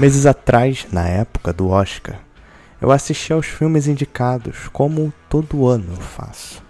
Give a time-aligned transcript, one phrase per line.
[0.00, 2.18] Meses atrás, na época do Oscar,
[2.80, 6.62] eu assisti aos filmes indicados, como todo ano eu faço.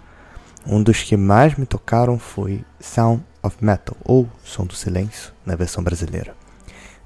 [0.67, 5.55] Um dos que mais me tocaram foi Sound of Metal, ou Som do Silêncio, na
[5.55, 6.35] versão brasileira.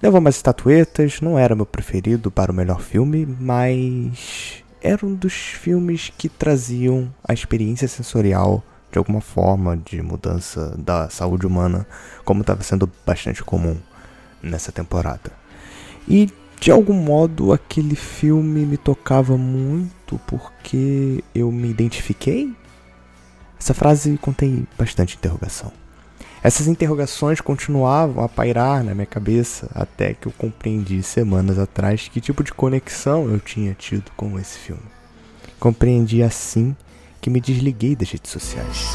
[0.02, 5.34] Levou umas estatuetas, não era meu preferido para o melhor filme, mas era um dos
[5.34, 11.86] filmes que traziam a experiência sensorial de alguma forma de mudança da saúde humana,
[12.24, 13.78] como estava sendo bastante comum
[14.42, 15.45] nessa temporada.
[16.08, 22.54] E de algum modo aquele filme me tocava muito porque eu me identifiquei.
[23.60, 25.72] Essa frase contém bastante interrogação.
[26.44, 32.22] Essas interrogações continuavam a pairar na minha cabeça até que eu compreendi semanas atrás que
[32.22, 34.84] tipo de conexão eu tinha tido com esse filme.
[35.60, 36.76] Compreendi assim
[37.20, 38.92] que me desliguei das redes sociais.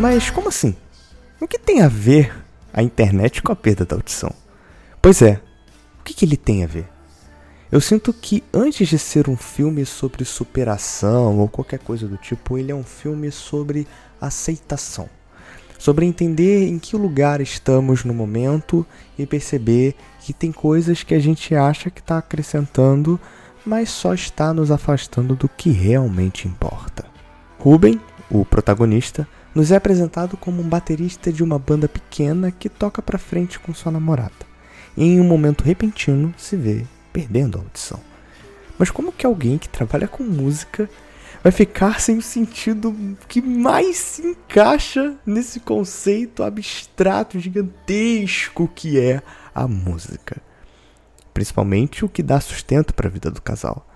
[0.00, 0.74] Mas como assim?
[1.38, 2.34] O que tem a ver
[2.72, 4.32] a internet com a perda da audição?
[5.02, 5.42] Pois é,
[6.00, 6.88] o que, que ele tem a ver?
[7.70, 12.56] Eu sinto que antes de ser um filme sobre superação ou qualquer coisa do tipo,
[12.56, 13.86] ele é um filme sobre
[14.18, 15.06] aceitação.
[15.78, 18.86] Sobre entender em que lugar estamos no momento
[19.18, 23.20] e perceber que tem coisas que a gente acha que está acrescentando,
[23.66, 27.04] mas só está nos afastando do que realmente importa.
[27.58, 33.02] Ruben, o protagonista, nos é apresentado como um baterista de uma banda pequena que toca
[33.02, 34.48] para frente com sua namorada.
[34.96, 38.00] E em um momento repentino se vê perdendo a audição.
[38.78, 40.88] Mas como que alguém que trabalha com música
[41.42, 42.94] vai ficar sem o sentido
[43.28, 49.20] que mais se encaixa nesse conceito abstrato, gigantesco que é
[49.54, 50.40] a música?
[51.34, 53.86] Principalmente o que dá sustento para a vida do casal.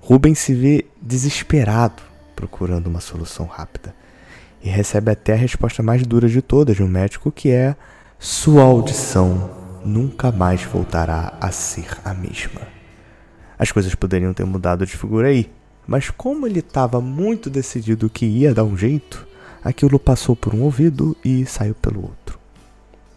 [0.00, 2.02] Rubens se vê desesperado
[2.34, 3.94] procurando uma solução rápida
[4.62, 7.76] e recebe até a resposta mais dura de todas de um médico que é
[8.18, 9.50] sua audição
[9.84, 12.60] nunca mais voltará a ser a mesma.
[13.58, 15.50] As coisas poderiam ter mudado de figura aí,
[15.86, 19.26] mas como ele estava muito decidido que ia dar um jeito,
[19.64, 22.38] aquilo passou por um ouvido e saiu pelo outro.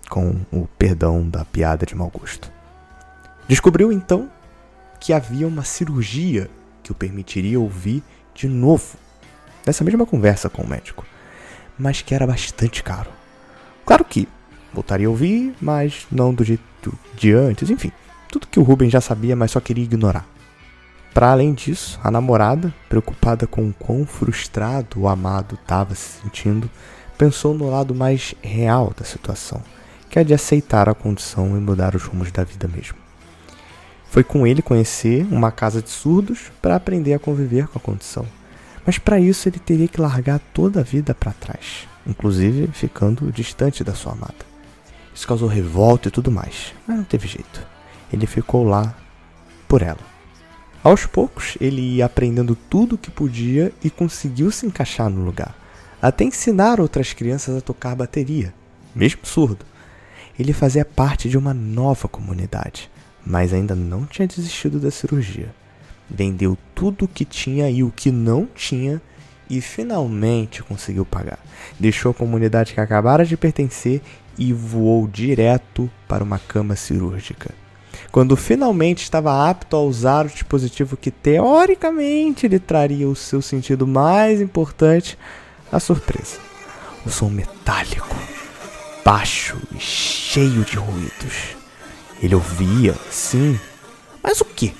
[0.09, 2.51] Com o perdão da piada de mau gosto.
[3.47, 4.29] Descobriu então
[4.99, 6.49] que havia uma cirurgia
[6.83, 8.97] que o permitiria ouvir de novo,
[9.65, 11.05] nessa mesma conversa com o médico,
[11.81, 13.09] mas que era bastante caro.
[13.85, 14.27] Claro que
[14.73, 17.91] Voltaria a ouvir, mas não do jeito de antes, enfim.
[18.29, 20.25] Tudo que o Ruben já sabia, mas só queria ignorar.
[21.13, 26.69] Para além disso, a namorada, preocupada com o quão frustrado o amado estava se sentindo,
[27.17, 29.61] pensou no lado mais real da situação,
[30.09, 32.97] que é de aceitar a condição e mudar os rumos da vida mesmo.
[34.09, 38.25] Foi com ele conhecer uma casa de surdos para aprender a conviver com a condição.
[38.85, 43.83] Mas para isso ele teria que largar toda a vida para trás, inclusive ficando distante
[43.83, 44.51] da sua amada.
[45.13, 47.65] Isso causou revolta e tudo mais, mas não teve jeito.
[48.11, 48.95] Ele ficou lá
[49.67, 49.99] por ela.
[50.83, 55.55] Aos poucos, ele ia aprendendo tudo o que podia e conseguiu se encaixar no lugar.
[56.01, 58.51] Até ensinar outras crianças a tocar bateria,
[58.95, 59.63] mesmo surdo.
[60.39, 62.89] Ele fazia parte de uma nova comunidade,
[63.23, 65.53] mas ainda não tinha desistido da cirurgia.
[66.13, 69.01] Vendeu tudo o que tinha e o que não tinha
[69.49, 71.39] e finalmente conseguiu pagar.
[71.79, 74.01] Deixou a comunidade que acabara de pertencer
[74.37, 77.53] e voou direto para uma cama cirúrgica.
[78.11, 83.87] Quando finalmente estava apto a usar o dispositivo que teoricamente lhe traria o seu sentido
[83.87, 85.17] mais importante,
[85.71, 86.37] a surpresa.
[87.05, 88.15] O som metálico,
[89.03, 91.55] baixo e cheio de ruídos.
[92.21, 93.59] Ele ouvia, sim,
[94.21, 94.73] mas o que?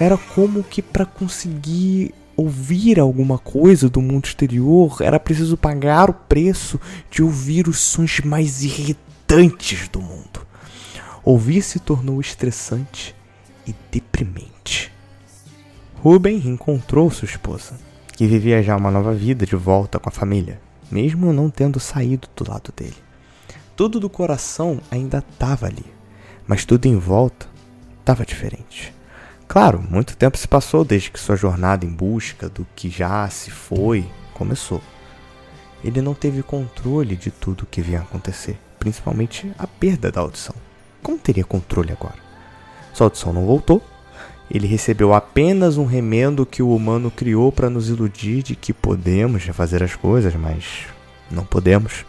[0.00, 6.14] Era como que para conseguir ouvir alguma coisa do mundo exterior, era preciso pagar o
[6.14, 6.80] preço
[7.10, 10.46] de ouvir os sons mais irritantes do mundo.
[11.22, 13.14] Ouvir se tornou estressante
[13.66, 14.90] e deprimente.
[15.96, 17.78] Ruben reencontrou sua esposa,
[18.16, 20.58] que vivia já uma nova vida de volta com a família,
[20.90, 22.96] mesmo não tendo saído do lado dele.
[23.76, 25.84] Tudo do coração ainda estava ali,
[26.46, 27.46] mas tudo em volta
[28.00, 28.94] estava diferente.
[29.50, 33.50] Claro, muito tempo se passou desde que sua jornada em busca do que já se
[33.50, 34.80] foi começou.
[35.82, 40.54] Ele não teve controle de tudo o que vinha acontecer, principalmente a perda da audição.
[41.02, 42.14] Como teria controle agora?
[42.94, 43.82] Sua audição não voltou.
[44.48, 49.42] Ele recebeu apenas um remendo que o humano criou para nos iludir de que podemos
[49.46, 50.86] fazer as coisas, mas
[51.28, 52.06] não podemos.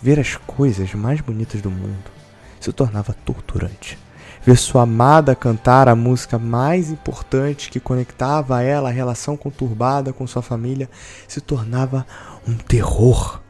[0.00, 2.12] Ver as coisas mais bonitas do mundo
[2.60, 4.05] se tornava torturante
[4.46, 10.12] ver sua amada cantar a música mais importante que conectava a ela a relação conturbada
[10.12, 10.88] com sua família
[11.26, 12.06] se tornava
[12.46, 13.40] um terror.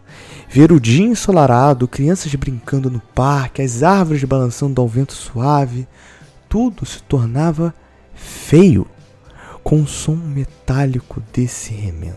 [0.48, 5.87] Ver o dia ensolarado, crianças brincando no parque, as árvores balançando ao vento suave,
[6.48, 7.75] tudo se tornava
[8.14, 8.87] feio,
[9.62, 12.16] com o som metálico desse remendo.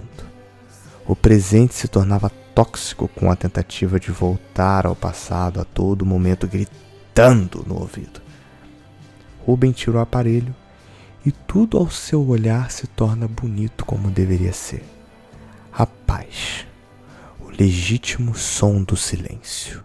[1.06, 6.48] O presente se tornava tóxico com a tentativa de voltar ao passado a todo momento,
[6.48, 8.29] gritando no ouvido.
[9.46, 10.56] Ruben tira o aparelho
[11.26, 14.84] e tudo ao seu olhar se torna bonito como deveria ser.
[15.72, 16.66] A paz,
[17.40, 19.84] o legítimo som do silêncio.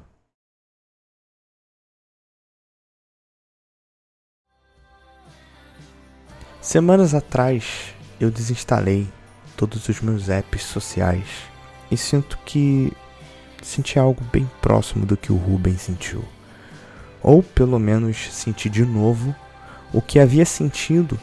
[6.61, 9.07] Semanas atrás eu desinstalei
[9.57, 11.27] todos os meus apps sociais
[11.91, 12.91] e sinto que
[13.63, 16.25] senti algo bem próximo do que o Ruben sentiu.
[17.25, 19.35] Ou pelo menos senti de novo
[19.91, 21.19] o que havia sentido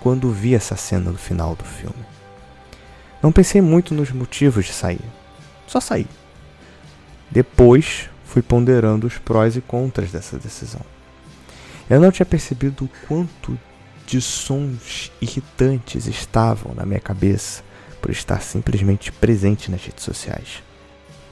[0.00, 2.02] quando vi essa cena no final do filme.
[3.22, 5.04] Não pensei muito nos motivos de sair,
[5.66, 6.06] só saí.
[7.30, 10.80] Depois fui ponderando os prós e contras dessa decisão.
[11.90, 13.58] Eu não tinha percebido o quanto
[14.06, 17.62] de sons irritantes estavam na minha cabeça
[18.00, 20.62] por estar simplesmente presente nas redes sociais.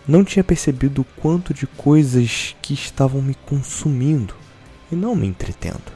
[0.07, 4.35] Não tinha percebido o quanto de coisas que estavam me consumindo
[4.91, 5.93] e não me entretendo.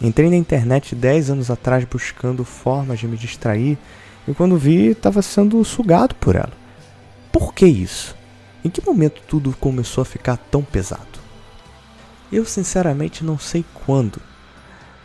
[0.00, 3.78] Entrei na internet 10 anos atrás buscando formas de me distrair
[4.26, 6.52] e quando vi, estava sendo sugado por ela.
[7.32, 8.16] Por que isso?
[8.64, 11.18] Em que momento tudo começou a ficar tão pesado?
[12.30, 14.20] Eu sinceramente não sei quando,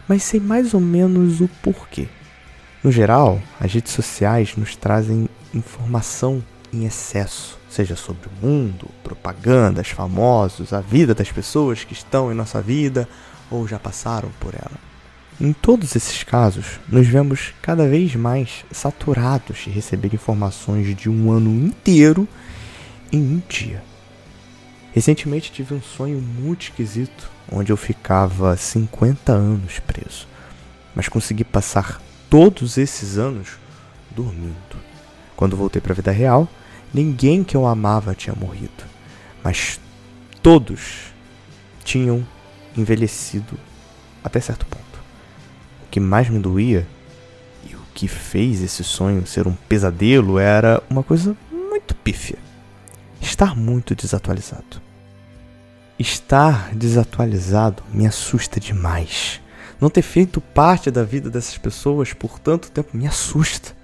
[0.07, 2.07] mas sei mais ou menos o porquê.
[2.83, 9.89] No geral, as redes sociais nos trazem informação em excesso, seja sobre o mundo, propagandas,
[9.89, 13.07] famosos, a vida das pessoas que estão em nossa vida
[13.49, 14.93] ou já passaram por ela.
[15.39, 21.31] Em todos esses casos, nos vemos cada vez mais saturados de receber informações de um
[21.31, 22.27] ano inteiro
[23.11, 23.83] em um dia.
[24.93, 30.27] Recentemente tive um sonho muito esquisito, onde eu ficava 50 anos preso,
[30.95, 31.99] mas consegui passar
[32.29, 33.57] todos esses anos
[34.11, 34.77] dormindo.
[35.35, 36.47] Quando voltei para a vida real,
[36.94, 38.84] ninguém que eu amava tinha morrido,
[39.44, 39.80] mas
[40.42, 41.13] todos
[41.84, 42.25] tinham
[42.78, 43.57] envelhecido
[44.24, 44.84] até certo ponto.
[45.86, 46.88] O que mais me doía
[47.69, 52.38] e o que fez esse sonho ser um pesadelo era uma coisa muito pífia:
[53.22, 54.81] estar muito desatualizado.
[55.98, 59.40] Estar desatualizado me assusta demais.
[59.80, 63.75] Não ter feito parte da vida dessas pessoas por tanto tempo me assusta.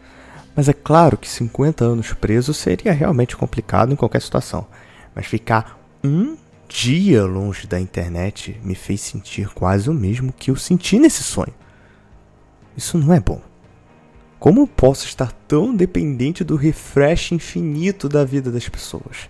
[0.60, 4.68] Mas é claro que 50 anos preso seria realmente complicado em qualquer situação.
[5.16, 6.36] Mas ficar um
[6.68, 11.54] dia longe da internet me fez sentir quase o mesmo que eu senti nesse sonho.
[12.76, 13.42] Isso não é bom.
[14.38, 19.30] Como posso estar tão dependente do refresh infinito da vida das pessoas?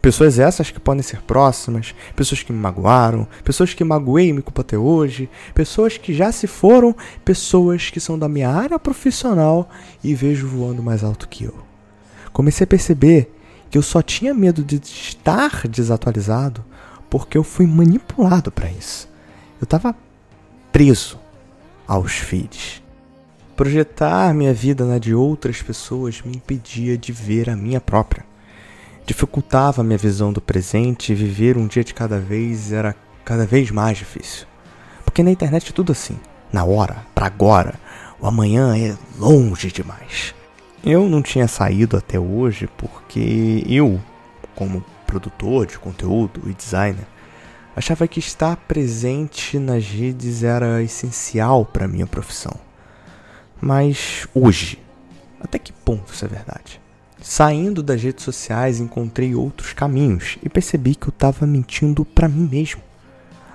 [0.00, 4.42] Pessoas essas que podem ser próximas, pessoas que me magoaram, pessoas que magoei e me
[4.42, 9.68] culpam até hoje, pessoas que já se foram, pessoas que são da minha área profissional
[10.02, 11.54] e vejo voando mais alto que eu.
[12.32, 13.34] Comecei a perceber
[13.70, 16.64] que eu só tinha medo de estar desatualizado
[17.10, 19.08] porque eu fui manipulado para isso.
[19.60, 19.94] Eu estava
[20.70, 21.18] preso
[21.86, 22.82] aos feeds.
[23.56, 28.24] Projetar minha vida na de outras pessoas me impedia de ver a minha própria.
[29.08, 33.70] Dificultava minha visão do presente e viver um dia de cada vez era cada vez
[33.70, 34.46] mais difícil.
[35.02, 36.20] Porque na internet é tudo assim,
[36.52, 37.80] na hora, para agora.
[38.20, 40.34] O amanhã é longe demais.
[40.84, 43.98] Eu não tinha saído até hoje porque eu,
[44.54, 47.06] como produtor de conteúdo e designer,
[47.74, 52.60] achava que estar presente nas redes era essencial para minha profissão.
[53.58, 54.78] Mas hoje,
[55.40, 56.78] até que ponto isso é verdade?
[57.20, 62.48] Saindo das redes sociais, encontrei outros caminhos e percebi que eu estava mentindo para mim
[62.48, 62.80] mesmo.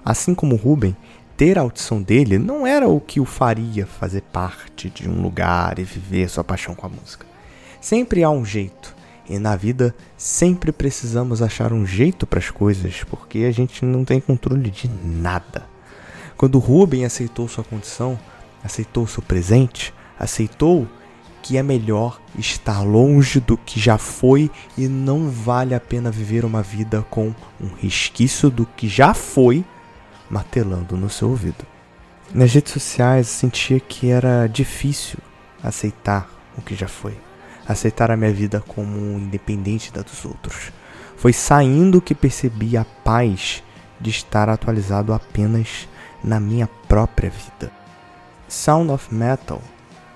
[0.04, 0.96] Assim como Ruben,
[1.38, 5.80] ter a audição dele não era o que o faria fazer parte de um lugar
[5.80, 7.26] e viver sua paixão com a música.
[7.80, 8.94] Sempre há um jeito,
[9.30, 14.04] e na vida sempre precisamos achar um jeito para as coisas, porque a gente não
[14.04, 15.66] tem controle de nada.
[16.38, 18.20] Quando Ruben aceitou sua condição,
[18.64, 20.88] aceitou seu presente, aceitou
[21.44, 26.46] que é melhor estar longe do que já foi e não vale a pena viver
[26.46, 29.64] uma vida com um resquício do que já foi
[30.30, 31.66] martelando no seu ouvido.
[32.34, 35.20] Nas redes sociais eu sentia que era difícil
[35.62, 37.16] aceitar o que já foi,
[37.68, 40.72] aceitar a minha vida como independente da dos outros.
[41.18, 43.62] Foi saindo que percebi a paz
[44.00, 45.90] de estar atualizado apenas
[46.24, 47.70] na minha própria vida.
[48.48, 49.62] Sound of Metal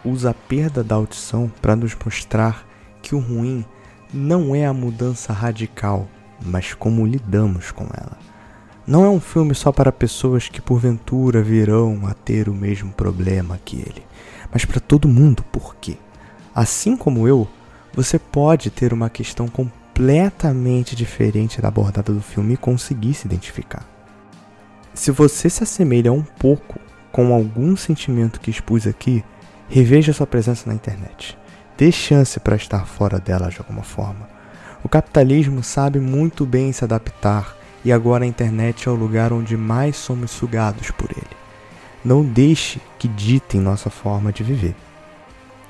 [0.04, 2.66] usa a perda da audição para nos mostrar
[3.02, 3.66] que o ruim
[4.14, 6.08] não é a mudança radical
[6.44, 8.18] mas como lidamos com ela.
[8.86, 13.60] Não é um filme só para pessoas que porventura virão a ter o mesmo problema
[13.64, 14.04] que ele,
[14.52, 15.98] mas para todo mundo, porque,
[16.56, 17.48] assim como eu,
[17.94, 23.86] você pode ter uma questão completamente diferente da abordada do filme e conseguir se identificar.
[24.94, 26.80] Se você se assemelha um pouco
[27.12, 29.24] com algum sentimento que expus aqui,
[29.70, 31.38] reveja sua presença na internet.
[31.78, 34.28] Dê chance para estar fora dela de alguma forma.
[34.84, 39.56] O capitalismo sabe muito bem se adaptar e agora a internet é o lugar onde
[39.56, 41.38] mais somos sugados por ele.
[42.04, 44.76] Não deixe que ditem nossa forma de viver.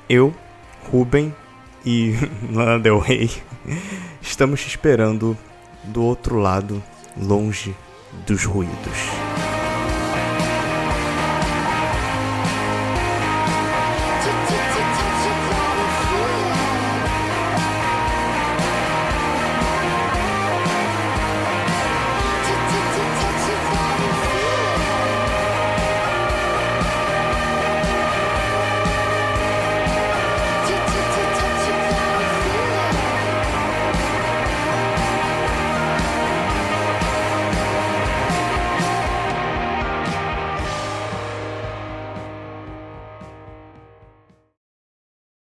[0.08, 0.34] Eu,
[0.90, 1.34] Ruben
[1.84, 2.14] e
[2.50, 3.30] Lana Del Rey
[4.20, 5.36] estamos te esperando
[5.84, 6.82] do outro lado,
[7.16, 7.74] longe
[8.26, 9.27] dos ruídos.